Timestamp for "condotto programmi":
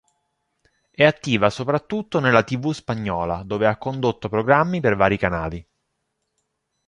3.77-4.79